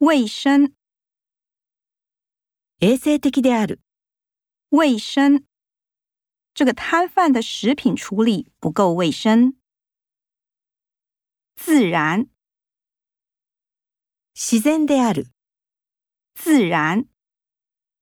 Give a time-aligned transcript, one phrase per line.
[0.00, 0.74] 卫生，
[2.80, 2.98] 衛
[4.98, 5.46] 生
[6.52, 9.56] 这个摊贩的食品处理不够衛生。
[11.54, 12.28] 自然，
[16.34, 17.08] 自然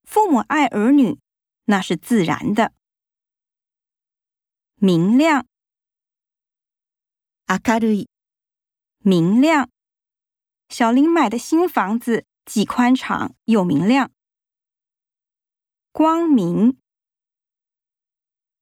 [0.02, 1.20] 父母愛儿女，
[1.66, 2.74] 那是自然的。
[4.74, 5.46] 明亮，
[9.04, 9.73] 明亮。
[10.68, 14.10] 小林买的新房子既宽敞又明亮。
[15.92, 16.76] 光明。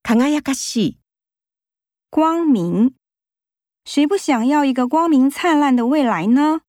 [0.02, 0.98] かがやかし。
[2.10, 2.94] 光明，
[3.86, 6.60] 谁不想要一个光明灿烂的未来呢？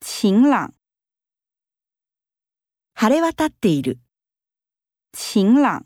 [0.00, 0.74] 晴朗。
[5.12, 5.84] 晴朗。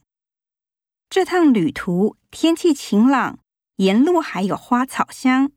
[1.09, 3.38] 这趟旅途天气晴朗，
[3.77, 5.52] 沿路还有花草香。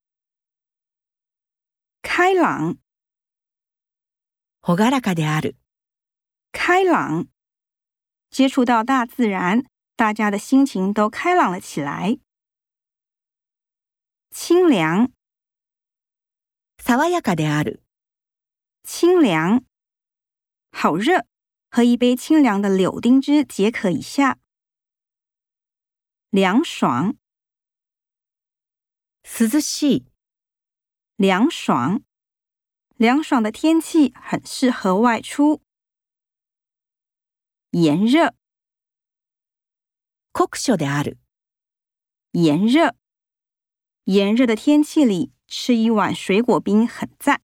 [2.04, 2.78] 开朗、
[4.62, 5.56] ほらかである。
[6.52, 7.28] 开朗，
[8.30, 9.64] 接触到大自然，
[9.96, 12.20] 大家的心情都开朗了起来。
[14.30, 15.14] 清凉、
[16.78, 17.82] さやかである。
[18.84, 19.64] 清凉，
[20.72, 21.26] 好热，
[21.72, 24.38] 喝一杯清凉的柳丁汁解渴一下。
[26.32, 27.16] 凉爽、
[29.24, 30.13] 涼しい。
[31.18, 32.02] 凉爽，
[32.98, 35.62] 凉爽的天气很适合外出。
[37.74, 38.34] 炎热，
[40.32, 41.16] 酷暑的阿尔，
[42.32, 42.96] 炎热，
[44.06, 47.44] 炎热的天气里吃一碗水果冰很赞。